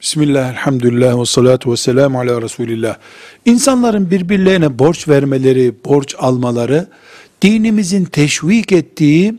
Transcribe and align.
Bismillah, 0.00 0.50
elhamdülillah 0.52 1.20
ve 1.20 1.24
salatu 1.26 1.72
ve 1.72 1.76
selamu 1.76 2.20
ala 2.20 2.42
Resulillah. 2.42 2.96
İnsanların 3.44 4.10
birbirlerine 4.10 4.78
borç 4.78 5.08
vermeleri, 5.08 5.74
borç 5.84 6.14
almaları, 6.18 6.86
dinimizin 7.42 8.04
teşvik 8.04 8.72
ettiği 8.72 9.34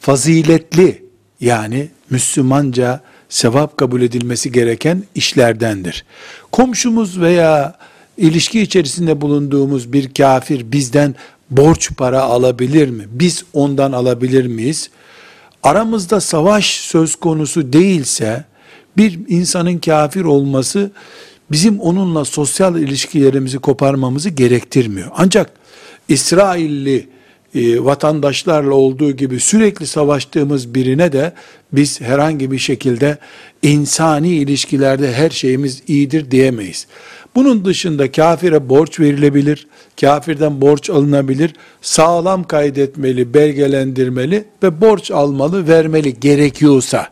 faziletli, 0.00 1.04
yani 1.40 1.88
Müslümanca 2.10 3.00
sevap 3.28 3.76
kabul 3.76 4.02
edilmesi 4.02 4.52
gereken 4.52 5.02
işlerdendir. 5.14 6.04
Komşumuz 6.52 7.20
veya 7.20 7.78
ilişki 8.16 8.60
içerisinde 8.60 9.20
bulunduğumuz 9.20 9.92
bir 9.92 10.14
kafir 10.14 10.72
bizden 10.72 11.14
borç 11.50 11.90
para 11.96 12.22
alabilir 12.22 12.88
mi? 12.88 13.04
Biz 13.10 13.44
ondan 13.52 13.92
alabilir 13.92 14.46
miyiz? 14.46 14.90
Aramızda 15.62 16.20
savaş 16.20 16.66
söz 16.66 17.16
konusu 17.16 17.72
değilse, 17.72 18.44
bir 18.96 19.20
insanın 19.28 19.78
kafir 19.78 20.24
olması 20.24 20.90
bizim 21.50 21.80
onunla 21.80 22.24
sosyal 22.24 22.78
ilişkilerimizi 22.78 23.58
koparmamızı 23.58 24.30
gerektirmiyor. 24.30 25.08
Ancak 25.16 25.50
İsrailli 26.08 27.08
e, 27.54 27.84
vatandaşlarla 27.84 28.74
olduğu 28.74 29.12
gibi 29.12 29.40
sürekli 29.40 29.86
savaştığımız 29.86 30.74
birine 30.74 31.12
de 31.12 31.32
biz 31.72 32.00
herhangi 32.00 32.50
bir 32.50 32.58
şekilde 32.58 33.18
insani 33.62 34.28
ilişkilerde 34.28 35.12
her 35.12 35.30
şeyimiz 35.30 35.82
iyidir 35.86 36.30
diyemeyiz. 36.30 36.86
Bunun 37.34 37.64
dışında 37.64 38.12
kafire 38.12 38.68
borç 38.68 39.00
verilebilir, 39.00 39.66
kafirden 40.00 40.60
borç 40.60 40.90
alınabilir, 40.90 41.52
sağlam 41.82 42.44
kaydetmeli, 42.44 43.34
belgelendirmeli 43.34 44.44
ve 44.62 44.80
borç 44.80 45.10
almalı, 45.10 45.68
vermeli 45.68 46.20
gerekiyorsa. 46.20 47.11